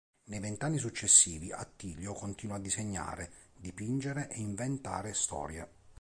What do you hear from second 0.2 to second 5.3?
Nei vent’anni successivi, Attilio continua a disegnare, dipingere e inventare